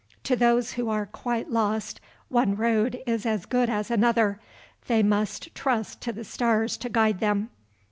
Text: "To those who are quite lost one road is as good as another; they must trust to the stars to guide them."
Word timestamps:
"To 0.23 0.35
those 0.35 0.71
who 0.71 0.89
are 0.89 1.05
quite 1.05 1.51
lost 1.51 2.01
one 2.27 2.55
road 2.55 3.03
is 3.05 3.23
as 3.23 3.45
good 3.45 3.69
as 3.69 3.91
another; 3.91 4.39
they 4.87 5.03
must 5.03 5.53
trust 5.53 6.01
to 6.01 6.11
the 6.11 6.23
stars 6.23 6.75
to 6.77 6.89
guide 6.89 7.19
them." 7.19 7.51